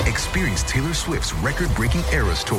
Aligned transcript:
Experience 0.00 0.62
Taylor 0.64 0.94
Swift's 0.94 1.34
record-breaking 1.34 2.02
Eras 2.12 2.42
Tour. 2.42 2.58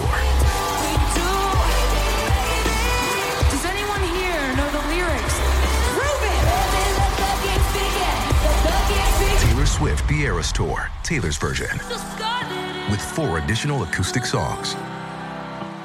Does 3.50 3.66
anyone 3.66 4.02
here 4.16 4.56
know 4.56 4.70
the 4.72 4.88
lyrics? 4.88 5.40
Taylor 9.42 9.66
Swift 9.66 10.08
The 10.08 10.22
Eras 10.22 10.52
Tour, 10.52 10.90
Taylor's 11.04 11.38
version, 11.38 11.78
with 12.90 13.02
four 13.02 13.40
additional 13.40 13.84
acoustic 13.84 14.26
songs. 14.26 14.76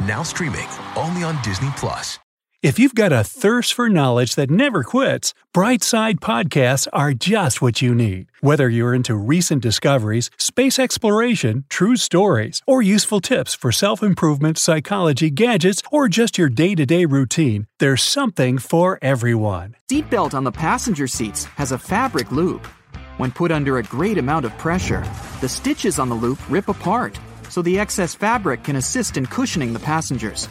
Now 0.06 0.22
streaming 0.22 0.68
only 0.96 1.22
on 1.24 1.40
Disney 1.42 1.70
Plus. 1.76 2.18
If 2.60 2.76
you've 2.76 2.96
got 2.96 3.12
a 3.12 3.22
thirst 3.22 3.72
for 3.72 3.88
knowledge 3.88 4.34
that 4.34 4.50
never 4.50 4.82
quits, 4.82 5.32
Brightside 5.54 6.18
Podcasts 6.18 6.88
are 6.92 7.12
just 7.12 7.62
what 7.62 7.80
you 7.80 7.94
need. 7.94 8.32
Whether 8.40 8.68
you're 8.68 8.96
into 8.96 9.14
recent 9.14 9.62
discoveries, 9.62 10.28
space 10.38 10.76
exploration, 10.76 11.66
true 11.68 11.94
stories, 11.94 12.60
or 12.66 12.82
useful 12.82 13.20
tips 13.20 13.54
for 13.54 13.70
self 13.70 14.02
improvement, 14.02 14.58
psychology, 14.58 15.30
gadgets, 15.30 15.84
or 15.92 16.08
just 16.08 16.36
your 16.36 16.48
day 16.48 16.74
to 16.74 16.84
day 16.84 17.04
routine, 17.04 17.68
there's 17.78 18.02
something 18.02 18.58
for 18.58 18.98
everyone. 19.02 19.76
Seatbelt 19.88 20.34
on 20.34 20.42
the 20.42 20.50
passenger 20.50 21.06
seats 21.06 21.44
has 21.44 21.70
a 21.70 21.78
fabric 21.78 22.32
loop. 22.32 22.66
When 23.18 23.30
put 23.30 23.52
under 23.52 23.78
a 23.78 23.84
great 23.84 24.18
amount 24.18 24.46
of 24.46 24.58
pressure, 24.58 25.06
the 25.40 25.48
stitches 25.48 26.00
on 26.00 26.08
the 26.08 26.16
loop 26.16 26.40
rip 26.50 26.66
apart, 26.66 27.20
so 27.50 27.62
the 27.62 27.78
excess 27.78 28.16
fabric 28.16 28.64
can 28.64 28.74
assist 28.74 29.16
in 29.16 29.26
cushioning 29.26 29.72
the 29.72 29.78
passengers. 29.78 30.48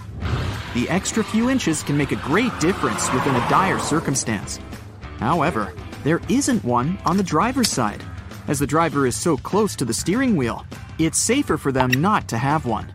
The 0.77 0.87
extra 0.89 1.23
few 1.23 1.49
inches 1.49 1.81
can 1.81 1.97
make 1.97 2.11
a 2.11 2.17
great 2.17 2.51
difference 2.59 3.11
within 3.11 3.35
a 3.35 3.49
dire 3.49 3.79
circumstance. 3.79 4.59
However, 5.17 5.73
there 6.03 6.21
isn't 6.29 6.63
one 6.63 6.99
on 7.03 7.17
the 7.17 7.23
driver's 7.23 7.67
side. 7.67 8.03
As 8.47 8.59
the 8.59 8.67
driver 8.67 9.07
is 9.07 9.15
so 9.15 9.37
close 9.37 9.75
to 9.75 9.85
the 9.85 9.93
steering 9.93 10.35
wheel, 10.35 10.67
it's 10.99 11.17
safer 11.17 11.57
for 11.57 11.71
them 11.71 11.89
not 11.89 12.27
to 12.27 12.37
have 12.37 12.67
one. 12.67 12.93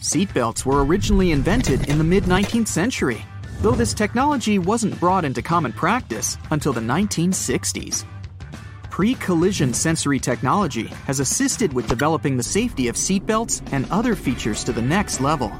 Seatbelts 0.00 0.64
were 0.64 0.84
originally 0.84 1.32
invented 1.32 1.88
in 1.88 1.98
the 1.98 2.04
mid 2.04 2.22
19th 2.22 2.68
century, 2.68 3.26
though 3.62 3.72
this 3.72 3.94
technology 3.94 4.60
wasn't 4.60 5.00
brought 5.00 5.24
into 5.24 5.42
common 5.42 5.72
practice 5.72 6.38
until 6.52 6.72
the 6.72 6.80
1960s. 6.80 8.04
Pre 8.90 9.16
collision 9.16 9.74
sensory 9.74 10.20
technology 10.20 10.86
has 11.08 11.18
assisted 11.18 11.72
with 11.72 11.88
developing 11.88 12.36
the 12.36 12.44
safety 12.44 12.86
of 12.86 12.94
seatbelts 12.94 13.60
and 13.72 13.90
other 13.90 14.14
features 14.14 14.62
to 14.62 14.72
the 14.72 14.82
next 14.82 15.20
level. 15.20 15.52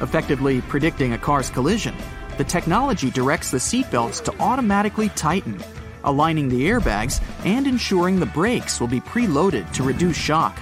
Effectively 0.00 0.60
predicting 0.60 1.14
a 1.14 1.18
car's 1.18 1.48
collision, 1.48 1.94
the 2.36 2.44
technology 2.44 3.10
directs 3.10 3.50
the 3.50 3.56
seatbelts 3.56 4.22
to 4.24 4.38
automatically 4.40 5.08
tighten, 5.10 5.58
aligning 6.04 6.48
the 6.48 6.66
airbags 6.68 7.22
and 7.44 7.66
ensuring 7.66 8.20
the 8.20 8.26
brakes 8.26 8.78
will 8.78 8.88
be 8.88 9.00
preloaded 9.00 9.70
to 9.72 9.82
reduce 9.82 10.16
shock. 10.16 10.60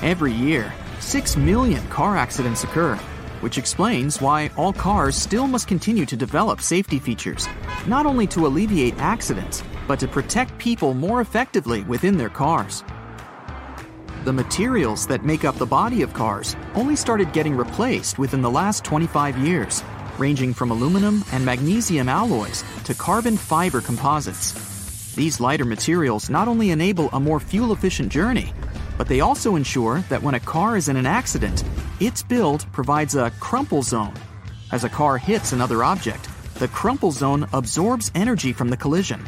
Every 0.00 0.32
year, 0.32 0.72
6 1.00 1.36
million 1.36 1.86
car 1.88 2.16
accidents 2.16 2.64
occur, 2.64 2.96
which 3.42 3.58
explains 3.58 4.20
why 4.20 4.50
all 4.56 4.72
cars 4.72 5.14
still 5.14 5.46
must 5.46 5.68
continue 5.68 6.06
to 6.06 6.16
develop 6.16 6.62
safety 6.62 6.98
features, 6.98 7.48
not 7.86 8.06
only 8.06 8.26
to 8.28 8.46
alleviate 8.46 8.98
accidents, 8.98 9.62
but 9.86 10.00
to 10.00 10.08
protect 10.08 10.56
people 10.56 10.94
more 10.94 11.20
effectively 11.20 11.82
within 11.82 12.16
their 12.16 12.30
cars. 12.30 12.82
The 14.24 14.32
materials 14.32 15.08
that 15.08 15.24
make 15.24 15.44
up 15.44 15.56
the 15.56 15.66
body 15.66 16.02
of 16.02 16.14
cars 16.14 16.54
only 16.76 16.94
started 16.94 17.32
getting 17.32 17.56
replaced 17.56 18.20
within 18.20 18.40
the 18.40 18.50
last 18.50 18.84
25 18.84 19.36
years, 19.38 19.82
ranging 20.16 20.54
from 20.54 20.70
aluminum 20.70 21.24
and 21.32 21.44
magnesium 21.44 22.08
alloys 22.08 22.62
to 22.84 22.94
carbon 22.94 23.36
fiber 23.36 23.80
composites. 23.80 25.12
These 25.16 25.40
lighter 25.40 25.64
materials 25.64 26.30
not 26.30 26.46
only 26.46 26.70
enable 26.70 27.08
a 27.08 27.18
more 27.18 27.40
fuel 27.40 27.72
efficient 27.72 28.12
journey, 28.12 28.54
but 28.96 29.08
they 29.08 29.22
also 29.22 29.56
ensure 29.56 30.04
that 30.08 30.22
when 30.22 30.36
a 30.36 30.40
car 30.40 30.76
is 30.76 30.88
in 30.88 30.96
an 30.96 31.06
accident, 31.06 31.64
its 31.98 32.22
build 32.22 32.64
provides 32.70 33.16
a 33.16 33.32
crumple 33.40 33.82
zone. 33.82 34.14
As 34.70 34.84
a 34.84 34.88
car 34.88 35.18
hits 35.18 35.50
another 35.50 35.82
object, 35.82 36.28
the 36.60 36.68
crumple 36.68 37.10
zone 37.10 37.48
absorbs 37.52 38.12
energy 38.14 38.52
from 38.52 38.68
the 38.68 38.76
collision. 38.76 39.26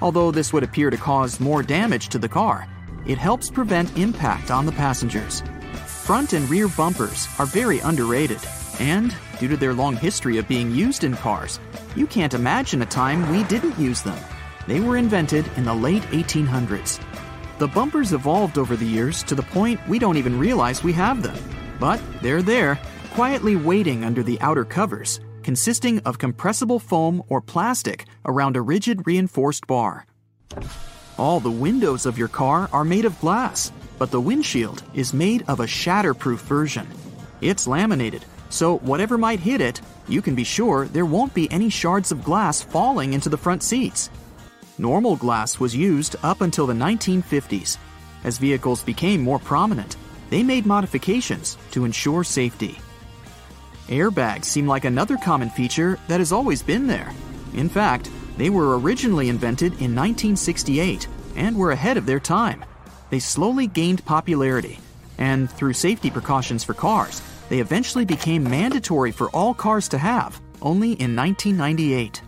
Although 0.00 0.30
this 0.30 0.50
would 0.54 0.62
appear 0.62 0.88
to 0.88 0.96
cause 0.96 1.40
more 1.40 1.62
damage 1.62 2.08
to 2.08 2.18
the 2.18 2.28
car, 2.28 2.66
it 3.06 3.18
helps 3.18 3.50
prevent 3.50 3.96
impact 3.96 4.50
on 4.50 4.66
the 4.66 4.72
passengers. 4.72 5.42
Front 5.86 6.32
and 6.32 6.48
rear 6.50 6.68
bumpers 6.68 7.28
are 7.38 7.46
very 7.46 7.78
underrated, 7.80 8.40
and 8.78 9.14
due 9.38 9.48
to 9.48 9.56
their 9.56 9.74
long 9.74 9.96
history 9.96 10.38
of 10.38 10.48
being 10.48 10.70
used 10.70 11.04
in 11.04 11.14
cars, 11.14 11.60
you 11.96 12.06
can't 12.06 12.34
imagine 12.34 12.82
a 12.82 12.86
time 12.86 13.30
we 13.30 13.44
didn't 13.44 13.78
use 13.78 14.02
them. 14.02 14.18
They 14.66 14.80
were 14.80 14.96
invented 14.96 15.46
in 15.56 15.64
the 15.64 15.74
late 15.74 16.02
1800s. 16.04 17.00
The 17.58 17.68
bumpers 17.68 18.12
evolved 18.12 18.58
over 18.58 18.76
the 18.76 18.86
years 18.86 19.22
to 19.24 19.34
the 19.34 19.42
point 19.42 19.80
we 19.88 19.98
don't 19.98 20.16
even 20.16 20.38
realize 20.38 20.82
we 20.82 20.92
have 20.94 21.22
them. 21.22 21.36
But 21.78 22.00
they're 22.22 22.42
there, 22.42 22.78
quietly 23.12 23.56
waiting 23.56 24.04
under 24.04 24.22
the 24.22 24.40
outer 24.40 24.64
covers, 24.64 25.20
consisting 25.42 25.98
of 26.00 26.18
compressible 26.18 26.78
foam 26.78 27.22
or 27.28 27.40
plastic 27.40 28.06
around 28.24 28.56
a 28.56 28.62
rigid 28.62 29.06
reinforced 29.06 29.66
bar. 29.66 30.06
All 31.20 31.38
the 31.38 31.50
windows 31.50 32.06
of 32.06 32.16
your 32.16 32.28
car 32.28 32.70
are 32.72 32.82
made 32.82 33.04
of 33.04 33.20
glass, 33.20 33.70
but 33.98 34.10
the 34.10 34.18
windshield 34.18 34.82
is 34.94 35.12
made 35.12 35.44
of 35.48 35.60
a 35.60 35.66
shatterproof 35.66 36.38
version. 36.38 36.88
It's 37.42 37.66
laminated, 37.66 38.24
so 38.48 38.78
whatever 38.78 39.18
might 39.18 39.38
hit 39.38 39.60
it, 39.60 39.82
you 40.08 40.22
can 40.22 40.34
be 40.34 40.44
sure 40.44 40.86
there 40.86 41.04
won't 41.04 41.34
be 41.34 41.52
any 41.52 41.68
shards 41.68 42.10
of 42.10 42.24
glass 42.24 42.62
falling 42.62 43.12
into 43.12 43.28
the 43.28 43.36
front 43.36 43.62
seats. 43.62 44.08
Normal 44.78 45.14
glass 45.14 45.60
was 45.60 45.76
used 45.76 46.16
up 46.22 46.40
until 46.40 46.66
the 46.66 46.72
1950s. 46.72 47.76
As 48.24 48.38
vehicles 48.38 48.82
became 48.82 49.20
more 49.20 49.38
prominent, 49.38 49.98
they 50.30 50.42
made 50.42 50.64
modifications 50.64 51.58
to 51.72 51.84
ensure 51.84 52.24
safety. 52.24 52.78
Airbags 53.88 54.46
seem 54.46 54.66
like 54.66 54.86
another 54.86 55.18
common 55.18 55.50
feature 55.50 55.98
that 56.08 56.20
has 56.20 56.32
always 56.32 56.62
been 56.62 56.86
there. 56.86 57.12
In 57.52 57.68
fact, 57.68 58.08
they 58.36 58.50
were 58.50 58.78
originally 58.78 59.28
invented 59.28 59.72
in 59.72 59.94
1968 59.94 61.06
and 61.36 61.56
were 61.56 61.72
ahead 61.72 61.96
of 61.96 62.06
their 62.06 62.20
time. 62.20 62.64
They 63.10 63.18
slowly 63.18 63.66
gained 63.66 64.04
popularity, 64.04 64.78
and 65.18 65.50
through 65.50 65.72
safety 65.74 66.10
precautions 66.10 66.64
for 66.64 66.74
cars, 66.74 67.22
they 67.48 67.58
eventually 67.58 68.04
became 68.04 68.44
mandatory 68.44 69.10
for 69.10 69.28
all 69.30 69.52
cars 69.52 69.88
to 69.88 69.98
have, 69.98 70.40
only 70.62 70.92
in 70.92 71.16
1998. 71.16 72.22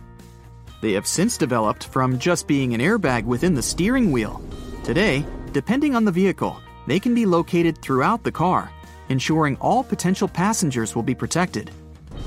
They 0.81 0.91
have 0.91 1.07
since 1.07 1.37
developed 1.37 1.85
from 1.85 2.19
just 2.19 2.45
being 2.47 2.73
an 2.73 2.81
airbag 2.81 3.23
within 3.23 3.53
the 3.53 3.63
steering 3.63 4.11
wheel. 4.11 4.43
Today, 4.83 5.25
depending 5.53 5.95
on 5.95 6.03
the 6.03 6.11
vehicle, 6.11 6.59
they 6.87 6.99
can 6.99 7.15
be 7.15 7.25
located 7.25 7.81
throughout 7.81 8.23
the 8.23 8.31
car, 8.31 8.69
ensuring 9.07 9.55
all 9.61 9.83
potential 9.83 10.27
passengers 10.27 10.93
will 10.93 11.03
be 11.03 11.15
protected. 11.15 11.71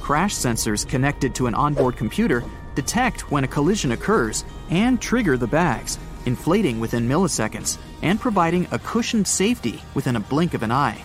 Crash 0.00 0.34
sensors 0.34 0.88
connected 0.88 1.34
to 1.34 1.46
an 1.46 1.54
onboard 1.54 1.96
computer 1.96 2.42
detect 2.76 3.30
when 3.32 3.42
a 3.42 3.48
collision 3.48 3.90
occurs 3.90 4.44
and 4.70 5.00
trigger 5.00 5.36
the 5.36 5.48
bags, 5.48 5.98
inflating 6.26 6.78
within 6.78 7.08
milliseconds 7.08 7.78
and 8.02 8.20
providing 8.20 8.68
a 8.70 8.78
cushioned 8.78 9.26
safety 9.26 9.82
within 9.94 10.14
a 10.14 10.20
blink 10.20 10.54
of 10.54 10.62
an 10.62 10.70
eye. 10.70 11.02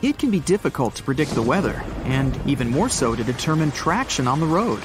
It 0.00 0.18
can 0.18 0.30
be 0.30 0.40
difficult 0.40 0.94
to 0.96 1.02
predict 1.02 1.32
the 1.32 1.42
weather, 1.42 1.82
and 2.04 2.38
even 2.46 2.70
more 2.70 2.88
so 2.88 3.14
to 3.14 3.24
determine 3.24 3.72
traction 3.72 4.28
on 4.28 4.40
the 4.40 4.46
road. 4.46 4.82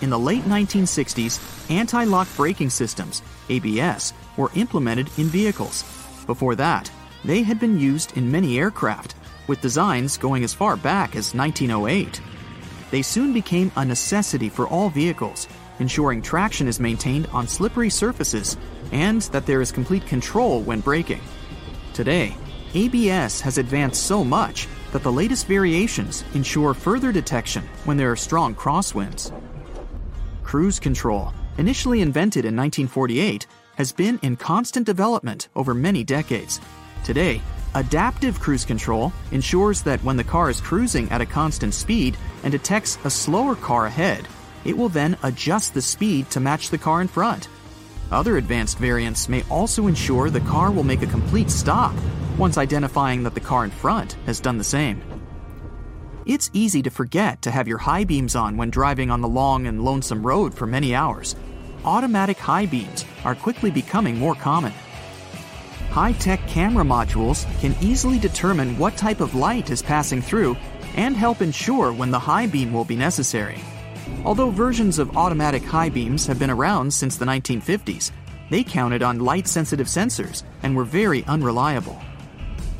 In 0.00 0.10
the 0.10 0.18
late 0.18 0.44
1960s, 0.44 1.70
anti 1.70 2.04
lock 2.04 2.28
braking 2.36 2.70
systems, 2.70 3.22
ABS, 3.48 4.12
were 4.36 4.50
implemented 4.54 5.10
in 5.18 5.26
vehicles. 5.26 5.84
Before 6.26 6.54
that, 6.56 6.90
they 7.24 7.42
had 7.42 7.60
been 7.60 7.78
used 7.78 8.16
in 8.16 8.32
many 8.32 8.58
aircraft, 8.58 9.14
with 9.46 9.60
designs 9.60 10.16
going 10.16 10.42
as 10.42 10.54
far 10.54 10.76
back 10.76 11.16
as 11.16 11.34
1908. 11.34 12.20
They 12.92 13.00
soon 13.00 13.32
became 13.32 13.72
a 13.74 13.86
necessity 13.86 14.50
for 14.50 14.68
all 14.68 14.90
vehicles, 14.90 15.48
ensuring 15.78 16.20
traction 16.20 16.68
is 16.68 16.78
maintained 16.78 17.26
on 17.32 17.48
slippery 17.48 17.88
surfaces 17.88 18.58
and 18.92 19.22
that 19.32 19.46
there 19.46 19.62
is 19.62 19.72
complete 19.72 20.06
control 20.06 20.60
when 20.60 20.80
braking. 20.80 21.22
Today, 21.94 22.36
ABS 22.74 23.40
has 23.40 23.56
advanced 23.56 24.02
so 24.02 24.22
much 24.22 24.68
that 24.92 25.02
the 25.02 25.10
latest 25.10 25.46
variations 25.46 26.22
ensure 26.34 26.74
further 26.74 27.12
detection 27.12 27.64
when 27.86 27.96
there 27.96 28.12
are 28.12 28.16
strong 28.16 28.54
crosswinds. 28.54 29.32
Cruise 30.42 30.78
control, 30.78 31.32
initially 31.56 32.02
invented 32.02 32.44
in 32.44 32.54
1948, 32.54 33.46
has 33.76 33.90
been 33.90 34.18
in 34.20 34.36
constant 34.36 34.84
development 34.84 35.48
over 35.56 35.72
many 35.72 36.04
decades. 36.04 36.60
Today, 37.04 37.40
adaptive 37.74 38.38
cruise 38.40 38.64
control 38.64 39.12
ensures 39.30 39.82
that 39.82 40.02
when 40.04 40.16
the 40.16 40.24
car 40.24 40.50
is 40.50 40.60
cruising 40.60 41.10
at 41.10 41.20
a 41.20 41.26
constant 41.26 41.74
speed 41.74 42.16
and 42.42 42.52
detects 42.52 42.98
a 43.04 43.10
slower 43.10 43.54
car 43.54 43.86
ahead, 43.86 44.26
it 44.64 44.76
will 44.76 44.88
then 44.88 45.16
adjust 45.22 45.74
the 45.74 45.82
speed 45.82 46.30
to 46.30 46.40
match 46.40 46.70
the 46.70 46.78
car 46.78 47.00
in 47.00 47.08
front. 47.08 47.48
Other 48.10 48.36
advanced 48.36 48.78
variants 48.78 49.28
may 49.28 49.42
also 49.50 49.86
ensure 49.86 50.28
the 50.28 50.40
car 50.40 50.70
will 50.70 50.84
make 50.84 51.02
a 51.02 51.06
complete 51.06 51.50
stop 51.50 51.94
once 52.36 52.58
identifying 52.58 53.22
that 53.22 53.34
the 53.34 53.40
car 53.40 53.64
in 53.64 53.70
front 53.70 54.14
has 54.26 54.40
done 54.40 54.58
the 54.58 54.64
same. 54.64 55.02
It's 56.24 56.50
easy 56.52 56.82
to 56.82 56.90
forget 56.90 57.42
to 57.42 57.50
have 57.50 57.66
your 57.66 57.78
high 57.78 58.04
beams 58.04 58.36
on 58.36 58.56
when 58.56 58.70
driving 58.70 59.10
on 59.10 59.22
the 59.22 59.28
long 59.28 59.66
and 59.66 59.82
lonesome 59.82 60.24
road 60.24 60.54
for 60.54 60.66
many 60.66 60.94
hours. 60.94 61.34
Automatic 61.84 62.38
high 62.38 62.66
beams 62.66 63.04
are 63.24 63.34
quickly 63.34 63.70
becoming 63.70 64.18
more 64.18 64.34
common. 64.34 64.72
High 65.92 66.12
tech 66.12 66.48
camera 66.48 66.84
modules 66.84 67.44
can 67.60 67.76
easily 67.82 68.18
determine 68.18 68.78
what 68.78 68.96
type 68.96 69.20
of 69.20 69.34
light 69.34 69.68
is 69.68 69.82
passing 69.82 70.22
through 70.22 70.56
and 70.96 71.14
help 71.14 71.42
ensure 71.42 71.92
when 71.92 72.10
the 72.10 72.18
high 72.18 72.46
beam 72.46 72.72
will 72.72 72.86
be 72.86 72.96
necessary. 72.96 73.60
Although 74.24 74.48
versions 74.48 74.98
of 74.98 75.14
automatic 75.18 75.62
high 75.62 75.90
beams 75.90 76.26
have 76.26 76.38
been 76.38 76.48
around 76.48 76.94
since 76.94 77.18
the 77.18 77.26
1950s, 77.26 78.10
they 78.48 78.64
counted 78.64 79.02
on 79.02 79.20
light 79.20 79.46
sensitive 79.46 79.86
sensors 79.86 80.44
and 80.62 80.74
were 80.74 80.84
very 80.84 81.24
unreliable. 81.24 82.00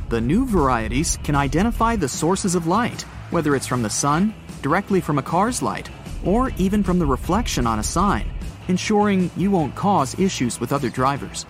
The 0.09 0.23
new 0.23 0.47
varieties 0.47 1.19
can 1.23 1.35
identify 1.35 1.97
the 1.97 2.09
sources 2.09 2.55
of 2.55 2.67
light, 2.67 3.03
whether 3.29 3.55
it's 3.55 3.67
from 3.67 3.83
the 3.83 3.91
sun, 3.91 4.33
directly 4.63 5.03
from 5.03 5.19
a 5.19 5.23
car's 5.23 5.61
light, 5.61 5.91
or 6.25 6.51
even 6.57 6.83
from 6.83 6.99
the 6.99 7.05
reflection 7.05 7.67
on 7.67 7.79
a 7.79 7.83
sign, 7.83 8.27
ensuring 8.69 9.31
you 9.37 9.51
won't 9.51 9.75
cause 9.75 10.19
issues 10.19 10.59
with 10.59 10.73
other 10.73 10.89
drivers. 10.89 11.45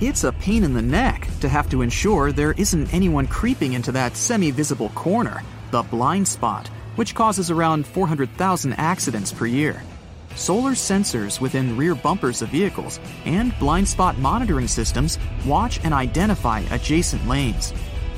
It's 0.00 0.24
a 0.24 0.32
pain 0.32 0.64
in 0.64 0.72
the 0.72 0.80
neck 0.80 1.28
to 1.40 1.48
have 1.50 1.68
to 1.68 1.82
ensure 1.82 2.32
there 2.32 2.52
isn't 2.52 2.94
anyone 2.94 3.26
creeping 3.26 3.74
into 3.74 3.92
that 3.92 4.16
semi 4.16 4.50
visible 4.50 4.88
corner, 4.94 5.42
the 5.72 5.82
blind 5.82 6.26
spot, 6.26 6.68
which 6.96 7.14
causes 7.14 7.50
around 7.50 7.86
400,000 7.86 8.72
accidents 8.78 9.30
per 9.30 9.44
year. 9.44 9.82
Solar 10.36 10.72
sensors 10.72 11.38
within 11.38 11.76
rear 11.76 11.94
bumpers 11.94 12.40
of 12.40 12.48
vehicles 12.48 12.98
and 13.26 13.52
blind 13.58 13.86
spot 13.86 14.16
monitoring 14.16 14.68
systems 14.68 15.18
watch 15.44 15.84
and 15.84 15.92
identify 15.92 16.60
adjacent 16.70 17.28
lanes. 17.28 17.74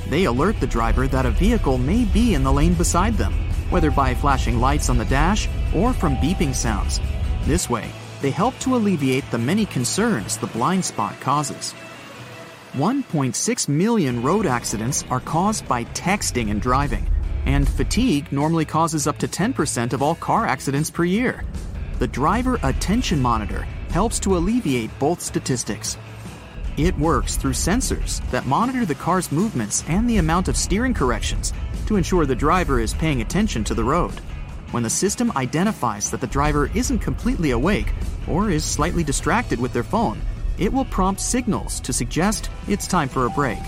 They 0.07 0.23
alert 0.23 0.61
the 0.61 0.67
driver 0.67 1.05
that 1.09 1.25
a 1.25 1.31
vehicle 1.31 1.77
may 1.77 2.05
be 2.05 2.33
in 2.33 2.45
the 2.45 2.53
lane 2.53 2.75
beside 2.75 3.15
them, 3.15 3.33
whether 3.69 3.91
by 3.91 4.15
flashing 4.15 4.61
lights 4.61 4.89
on 4.89 4.97
the 4.97 5.11
dash 5.11 5.49
or 5.75 5.91
from 5.91 6.15
beeping 6.15 6.55
sounds. 6.55 7.01
This 7.43 7.69
way, 7.69 7.91
they 8.23 8.31
help 8.31 8.57
to 8.57 8.77
alleviate 8.77 9.29
the 9.31 9.37
many 9.37 9.65
concerns 9.65 10.37
the 10.37 10.47
blind 10.47 10.83
spot 10.85 11.19
causes. 11.19 11.75
1.6 12.71 13.67
million 13.67 14.23
road 14.23 14.45
accidents 14.45 15.03
are 15.09 15.19
caused 15.19 15.67
by 15.67 15.83
texting 15.83 16.49
and 16.49 16.61
driving, 16.61 17.05
and 17.45 17.67
fatigue 17.67 18.31
normally 18.31 18.63
causes 18.63 19.07
up 19.07 19.17
to 19.17 19.27
10% 19.27 19.91
of 19.91 20.01
all 20.01 20.15
car 20.15 20.45
accidents 20.45 20.89
per 20.89 21.03
year. 21.03 21.43
The 21.99 22.07
Driver 22.07 22.57
Attention 22.63 23.21
Monitor 23.21 23.63
helps 23.89 24.21
to 24.21 24.37
alleviate 24.37 24.97
both 24.99 25.19
statistics. 25.19 25.97
It 26.77 26.97
works 26.97 27.35
through 27.35 27.51
sensors 27.51 28.21
that 28.31 28.45
monitor 28.45 28.85
the 28.85 28.95
car's 28.95 29.33
movements 29.33 29.83
and 29.89 30.09
the 30.09 30.17
amount 30.17 30.47
of 30.47 30.55
steering 30.55 30.93
corrections 30.93 31.51
to 31.87 31.97
ensure 31.97 32.25
the 32.25 32.33
driver 32.35 32.79
is 32.79 32.93
paying 32.93 33.19
attention 33.19 33.65
to 33.65 33.73
the 33.73 33.83
road. 33.83 34.13
When 34.73 34.81
the 34.81 34.89
system 34.89 35.31
identifies 35.35 36.09
that 36.09 36.19
the 36.19 36.25
driver 36.25 36.67
isn't 36.73 36.97
completely 36.97 37.51
awake 37.51 37.93
or 38.27 38.49
is 38.49 38.65
slightly 38.65 39.03
distracted 39.03 39.59
with 39.59 39.71
their 39.71 39.83
phone, 39.83 40.19
it 40.57 40.73
will 40.73 40.85
prompt 40.85 41.21
signals 41.21 41.79
to 41.81 41.93
suggest 41.93 42.49
it's 42.67 42.87
time 42.87 43.07
for 43.07 43.27
a 43.27 43.29
break. 43.29 43.59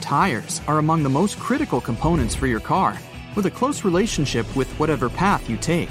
Tires 0.00 0.62
are 0.66 0.78
among 0.78 1.02
the 1.02 1.10
most 1.10 1.38
critical 1.38 1.78
components 1.78 2.34
for 2.34 2.46
your 2.46 2.58
car, 2.58 2.98
with 3.36 3.44
a 3.44 3.50
close 3.50 3.84
relationship 3.84 4.46
with 4.56 4.72
whatever 4.78 5.10
path 5.10 5.50
you 5.50 5.58
take. 5.58 5.90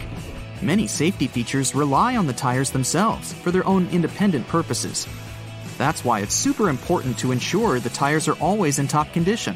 Many 0.63 0.87
safety 0.87 1.27
features 1.27 1.75
rely 1.75 2.17
on 2.17 2.25
the 2.25 2.33
tires 2.33 2.71
themselves 2.71 3.33
for 3.33 3.51
their 3.51 3.67
own 3.67 3.87
independent 3.89 4.47
purposes. 4.47 5.07
That's 5.77 6.03
why 6.03 6.21
it's 6.21 6.33
super 6.33 6.69
important 6.69 7.19
to 7.19 7.31
ensure 7.31 7.79
the 7.79 7.91
tires 7.91 8.27
are 8.27 8.39
always 8.41 8.79
in 8.79 8.87
top 8.87 9.13
condition. 9.13 9.55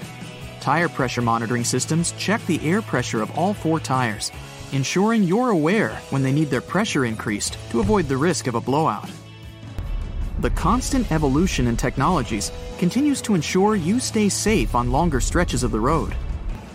Tire 0.60 0.88
pressure 0.88 1.24
monitoring 1.24 1.64
systems 1.64 2.12
check 2.20 2.46
the 2.46 2.64
air 2.64 2.84
pressure 2.84 3.24
of 3.24 3.36
all 3.40 3.56
four 3.56 3.80
tires, 3.80 4.32
ensuring 4.72 5.24
you're 5.24 5.50
aware 5.50 5.96
when 6.10 6.22
they 6.24 6.32
need 6.32 6.50
their 6.50 6.62
pressure 6.62 7.06
increased 7.06 7.58
to 7.72 7.80
avoid 7.80 8.08
the 8.08 8.18
risk 8.18 8.48
of 8.48 8.56
a 8.56 8.62
blowout. 8.62 9.10
The 10.40 10.50
constant 10.52 11.12
evolution 11.12 11.68
in 11.68 11.78
technologies 11.78 12.52
continues 12.78 13.22
to 13.24 13.34
ensure 13.34 13.76
you 13.76 14.00
stay 14.00 14.30
safe 14.30 14.76
on 14.76 14.92
longer 14.92 15.20
stretches 15.20 15.64
of 15.64 15.72
the 15.72 15.80
road. 15.80 16.16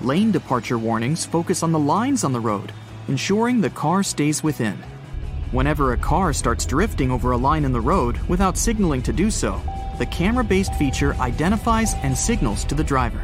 Lane 0.01 0.33
departure 0.33 0.79
warnings 0.79 1.25
focus 1.25 1.63
on 1.63 1.71
the 1.71 1.79
lines 1.79 2.25
on 2.25 2.33
the 2.33 2.41
road, 2.41 2.73
ensuring 3.09 3.61
the 3.61 3.71
car 3.71 4.03
stays 4.03 4.43
within. 4.43 4.77
Whenever 5.53 5.93
a 5.93 5.97
car 5.99 6.33
starts 6.33 6.67
drifting 6.67 7.11
over 7.11 7.33
a 7.33 7.37
line 7.37 7.65
in 7.65 7.73
the 7.73 7.81
road 7.81 8.19
without 8.29 8.57
signaling 8.57 9.03
to 9.03 9.13
do 9.13 9.31
so, 9.31 9.61
the 9.99 10.07
camera 10.07 10.43
based 10.43 10.75
feature 10.75 11.15
identifies 11.17 11.95
and 12.03 12.17
signals 12.17 12.65
to 12.65 12.75
the 12.75 12.83
driver. 12.83 13.23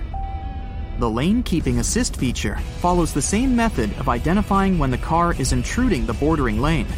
The 0.99 1.09
lane 1.09 1.45
keeping 1.45 1.79
assist 1.79 2.17
feature 2.17 2.57
follows 2.81 3.13
the 3.13 3.23
same 3.23 3.55
method 3.55 3.97
of 4.01 4.09
identifying 4.09 4.81
when 4.81 4.91
the 4.91 4.99
car 4.99 5.33
is 5.39 5.53
intruding 5.53 6.07
the 6.07 6.15
bordering 6.15 6.61
lane. 6.61 6.89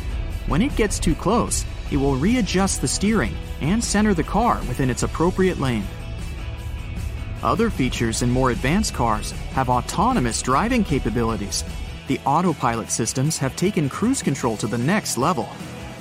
When 0.47 0.62
it 0.62 0.75
gets 0.75 0.99
too 0.99 1.14
close, 1.14 1.67
it 1.91 1.99
will 1.99 2.17
readjust 2.17 2.81
the 2.81 2.88
steering 2.88 3.37
and 3.61 3.85
center 3.85 4.14
the 4.14 4.23
car 4.23 4.58
within 4.69 4.88
its 4.88 5.02
appropriate 5.02 5.61
lane. 5.61 5.85
Other 7.43 7.69
features 7.69 8.23
in 8.23 8.31
more 8.31 8.52
advanced 8.52 8.94
cars 8.94 9.32
have 9.52 9.69
autonomous 9.69 10.41
driving 10.41 10.82
capabilities. 10.82 11.62
The 12.08 12.20
autopilot 12.25 12.91
systems 12.91 13.37
have 13.37 13.55
taken 13.55 13.91
cruise 13.91 14.23
control 14.23 14.56
to 14.58 14.67
the 14.67 14.79
next 14.79 15.19
level. 15.19 15.47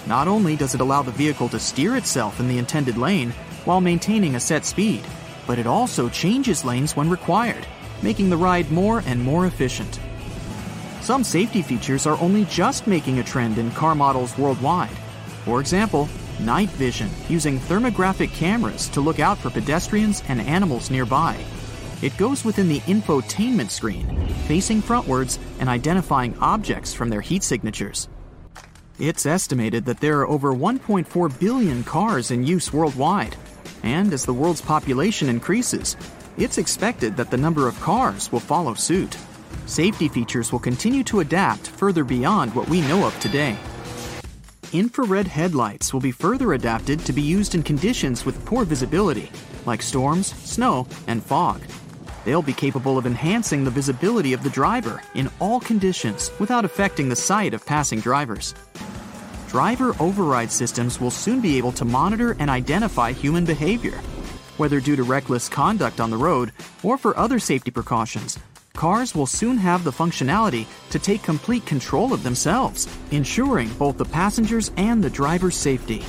Not 0.08 0.30
only 0.30 0.56
does 0.56 0.74
it 0.74 0.82
allow 0.82 1.02
the 1.02 1.12
vehicle 1.12 1.50
to 1.50 1.60
steer 1.60 1.98
itself 1.98 2.40
in 2.40 2.48
the 2.48 2.60
intended 2.60 2.98
lane 2.98 3.32
while 3.66 3.82
maintaining 3.82 4.36
a 4.36 4.40
set 4.40 4.64
speed, 4.64 5.02
but 5.46 5.60
it 5.60 5.68
also 5.68 6.08
changes 6.08 6.64
lanes 6.64 6.96
when 6.96 7.10
required, 7.10 7.68
making 8.02 8.30
the 8.30 8.38
ride 8.38 8.72
more 8.72 9.04
and 9.06 9.22
more 9.22 9.46
efficient. 9.46 10.00
Some 11.02 11.24
safety 11.24 11.62
features 11.62 12.06
are 12.06 12.20
only 12.20 12.46
just 12.46 12.88
making 12.88 13.20
a 13.20 13.24
trend 13.24 13.58
in 13.58 13.72
car 13.72 13.96
models 13.96 14.38
worldwide. 14.38 14.96
For 15.46 15.60
example, 15.60 16.08
night 16.40 16.70
vision 16.70 17.10
using 17.28 17.60
thermographic 17.60 18.32
cameras 18.34 18.88
to 18.90 19.02
look 19.02 19.20
out 19.20 19.38
for 19.38 19.50
pedestrians 19.50 20.24
and 20.28 20.42
animals 20.42 20.92
nearby. 20.92 21.38
It 22.02 22.16
goes 22.18 22.46
within 22.46 22.70
the 22.70 22.80
infotainment 22.82 23.72
screen, 23.72 24.28
facing 24.48 24.82
frontwards 24.82 25.38
and 25.60 25.68
identifying 25.68 26.38
objects 26.40 26.94
from 26.94 27.10
their 27.10 27.22
heat 27.22 27.44
signatures. 27.44 28.08
It's 29.00 29.26
estimated 29.26 29.86
that 29.86 30.00
there 30.00 30.20
are 30.20 30.28
over 30.28 30.54
1.4 30.54 31.40
billion 31.40 31.84
cars 31.84 32.32
in 32.32 32.46
use 32.46 32.72
worldwide, 32.72 33.36
and 33.84 34.14
as 34.14 34.26
the 34.26 34.34
world's 34.34 34.62
population 34.62 35.30
increases, 35.30 35.96
it's 36.40 36.58
expected 36.58 37.18
that 37.18 37.30
the 37.30 37.38
number 37.38 37.68
of 37.68 37.80
cars 37.82 38.32
will 38.32 38.40
follow 38.40 38.74
suit. 38.74 39.18
Safety 39.66 40.08
features 40.08 40.52
will 40.52 40.60
continue 40.60 41.04
to 41.04 41.20
adapt 41.20 41.68
further 41.68 42.04
beyond 42.04 42.56
what 42.56 42.70
we 42.70 42.82
know 42.82 43.06
of 43.06 43.20
today. 43.20 43.58
Infrared 44.72 45.28
headlights 45.28 45.94
will 45.94 46.00
be 46.00 46.12
further 46.12 46.54
adapted 46.54 47.00
to 47.02 47.12
be 47.12 47.22
used 47.22 47.56
in 47.56 47.64
conditions 47.64 48.26
with 48.26 48.46
poor 48.46 48.64
visibility, 48.64 49.30
like 49.66 49.82
storms, 49.82 50.34
snow, 50.44 50.88
and 51.08 51.24
fog. 51.24 51.62
They'll 52.24 52.42
be 52.42 52.54
capable 52.54 52.98
of 52.98 53.06
enhancing 53.06 53.64
the 53.64 53.72
visibility 53.72 54.34
of 54.34 54.44
the 54.44 54.50
driver 54.50 55.02
in 55.16 55.30
all 55.40 55.60
conditions 55.60 56.32
without 56.40 56.66
affecting 56.66 57.10
the 57.10 57.16
sight 57.16 57.54
of 57.54 57.66
passing 57.66 58.00
drivers. 58.00 58.54
Driver 59.48 59.96
override 60.00 60.52
systems 60.52 61.02
will 61.02 61.12
soon 61.12 61.42
be 61.42 61.58
able 61.58 61.72
to 61.72 61.86
monitor 61.86 62.36
and 62.40 62.50
identify 62.50 63.12
human 63.12 63.46
behavior. 63.46 64.00
Whether 64.60 64.82
due 64.82 64.98
to 64.98 65.04
reckless 65.04 65.48
conduct 65.48 66.02
on 66.02 66.10
the 66.10 66.18
road 66.18 66.52
or 66.84 66.98
for 66.98 67.18
other 67.18 67.40
safety 67.40 67.72
precautions, 67.72 68.38
cars 68.74 69.16
will 69.16 69.26
soon 69.26 69.58
have 69.58 69.86
the 69.86 69.92
functionality 69.92 70.66
to 70.90 71.00
take 71.00 71.24
complete 71.24 71.66
control 71.66 72.12
of 72.12 72.24
themselves, 72.24 72.86
ensuring 73.12 73.70
both 73.76 73.98
the 73.98 74.04
passengers 74.04 74.72
and 74.76 75.02
the 75.02 75.10
driver's 75.10 75.56
safety. 75.56 76.04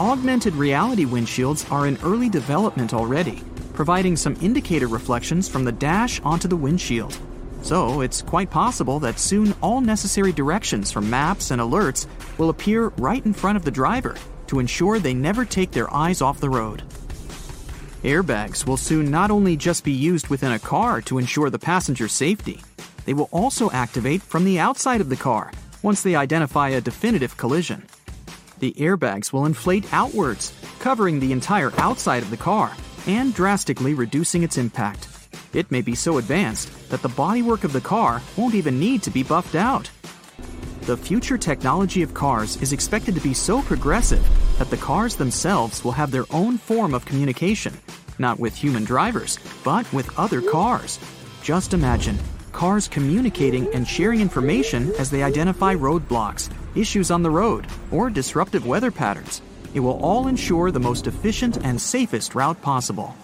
Augmented 0.00 0.54
reality 0.54 1.04
windshields 1.04 1.70
are 1.70 1.86
in 1.86 1.98
early 2.02 2.30
development 2.30 2.94
already, 2.94 3.42
providing 3.74 4.16
some 4.16 4.38
indicator 4.40 4.86
reflections 4.86 5.46
from 5.46 5.64
the 5.64 5.72
dash 5.72 6.22
onto 6.22 6.48
the 6.48 6.56
windshield. 6.56 7.14
So, 7.60 8.00
it's 8.00 8.22
quite 8.22 8.50
possible 8.50 8.98
that 9.00 9.18
soon 9.18 9.54
all 9.60 9.82
necessary 9.82 10.32
directions 10.32 10.90
from 10.90 11.10
maps 11.10 11.50
and 11.50 11.60
alerts 11.60 12.06
will 12.38 12.48
appear 12.48 12.94
right 12.96 13.24
in 13.26 13.34
front 13.34 13.58
of 13.58 13.64
the 13.66 13.70
driver 13.70 14.16
to 14.46 14.58
ensure 14.58 14.98
they 14.98 15.12
never 15.12 15.44
take 15.44 15.72
their 15.72 15.92
eyes 15.92 16.22
off 16.22 16.40
the 16.40 16.48
road. 16.48 16.82
Airbags 18.04 18.66
will 18.66 18.76
soon 18.76 19.10
not 19.10 19.30
only 19.30 19.56
just 19.56 19.82
be 19.82 19.90
used 19.90 20.28
within 20.28 20.52
a 20.52 20.58
car 20.58 21.00
to 21.00 21.16
ensure 21.16 21.48
the 21.48 21.58
passenger's 21.58 22.12
safety, 22.12 22.60
they 23.06 23.14
will 23.14 23.30
also 23.32 23.70
activate 23.70 24.20
from 24.20 24.44
the 24.44 24.58
outside 24.58 25.00
of 25.00 25.08
the 25.08 25.16
car 25.16 25.50
once 25.82 26.02
they 26.02 26.14
identify 26.14 26.68
a 26.68 26.82
definitive 26.82 27.38
collision. 27.38 27.82
The 28.58 28.74
airbags 28.74 29.32
will 29.32 29.46
inflate 29.46 29.90
outwards, 29.90 30.52
covering 30.80 31.18
the 31.18 31.32
entire 31.32 31.72
outside 31.78 32.22
of 32.22 32.28
the 32.28 32.36
car 32.36 32.76
and 33.06 33.32
drastically 33.32 33.94
reducing 33.94 34.42
its 34.42 34.58
impact. 34.58 35.08
It 35.54 35.70
may 35.70 35.80
be 35.80 35.94
so 35.94 36.18
advanced 36.18 36.90
that 36.90 37.00
the 37.00 37.08
bodywork 37.08 37.64
of 37.64 37.72
the 37.72 37.80
car 37.80 38.20
won't 38.36 38.54
even 38.54 38.78
need 38.78 39.02
to 39.04 39.10
be 39.10 39.22
buffed 39.22 39.54
out. 39.54 39.90
The 40.82 40.98
future 40.98 41.38
technology 41.38 42.02
of 42.02 42.12
cars 42.12 42.60
is 42.60 42.74
expected 42.74 43.14
to 43.14 43.22
be 43.22 43.32
so 43.32 43.62
progressive 43.62 44.22
that 44.58 44.70
the 44.70 44.76
cars 44.76 45.16
themselves 45.16 45.84
will 45.84 45.92
have 45.92 46.10
their 46.10 46.26
own 46.30 46.58
form 46.58 46.94
of 46.94 47.04
communication, 47.04 47.72
not 48.18 48.38
with 48.38 48.54
human 48.54 48.84
drivers, 48.84 49.38
but 49.64 49.90
with 49.92 50.18
other 50.18 50.40
cars. 50.40 50.98
Just 51.42 51.74
imagine 51.74 52.18
cars 52.52 52.86
communicating 52.88 53.66
and 53.74 53.86
sharing 53.86 54.20
information 54.20 54.92
as 54.98 55.10
they 55.10 55.22
identify 55.22 55.74
roadblocks, 55.74 56.48
issues 56.76 57.10
on 57.10 57.22
the 57.22 57.30
road, 57.30 57.66
or 57.90 58.08
disruptive 58.08 58.66
weather 58.66 58.90
patterns. 58.90 59.42
It 59.74 59.80
will 59.80 60.00
all 60.00 60.28
ensure 60.28 60.70
the 60.70 60.80
most 60.80 61.06
efficient 61.06 61.58
and 61.64 61.80
safest 61.80 62.34
route 62.34 62.62
possible. 62.62 63.14